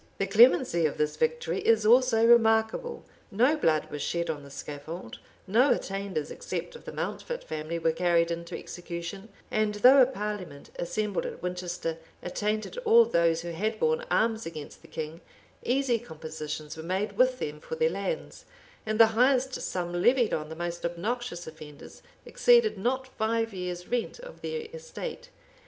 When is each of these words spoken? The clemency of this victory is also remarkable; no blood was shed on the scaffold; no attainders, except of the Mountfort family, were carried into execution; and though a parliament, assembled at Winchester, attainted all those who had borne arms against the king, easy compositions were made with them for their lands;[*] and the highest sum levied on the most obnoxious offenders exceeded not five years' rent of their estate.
The 0.17 0.25
clemency 0.25 0.87
of 0.87 0.97
this 0.97 1.15
victory 1.15 1.59
is 1.59 1.85
also 1.85 2.25
remarkable; 2.25 3.05
no 3.29 3.55
blood 3.55 3.91
was 3.91 4.01
shed 4.01 4.31
on 4.31 4.41
the 4.41 4.49
scaffold; 4.49 5.19
no 5.45 5.69
attainders, 5.75 6.31
except 6.31 6.75
of 6.75 6.85
the 6.85 6.91
Mountfort 6.91 7.43
family, 7.43 7.77
were 7.77 7.91
carried 7.91 8.31
into 8.31 8.57
execution; 8.57 9.29
and 9.51 9.75
though 9.75 10.01
a 10.01 10.07
parliament, 10.07 10.71
assembled 10.79 11.27
at 11.27 11.43
Winchester, 11.43 11.99
attainted 12.23 12.77
all 12.79 13.05
those 13.05 13.41
who 13.41 13.51
had 13.51 13.79
borne 13.79 14.03
arms 14.09 14.47
against 14.47 14.81
the 14.81 14.87
king, 14.87 15.21
easy 15.63 15.99
compositions 15.99 16.75
were 16.75 16.81
made 16.81 17.11
with 17.15 17.37
them 17.37 17.59
for 17.59 17.75
their 17.75 17.91
lands;[*] 17.91 18.45
and 18.87 18.99
the 18.99 19.13
highest 19.13 19.53
sum 19.61 19.93
levied 19.93 20.33
on 20.33 20.49
the 20.49 20.55
most 20.55 20.83
obnoxious 20.83 21.45
offenders 21.45 22.01
exceeded 22.25 22.75
not 22.75 23.07
five 23.19 23.53
years' 23.53 23.87
rent 23.87 24.19
of 24.19 24.41
their 24.41 24.61
estate. 24.73 25.29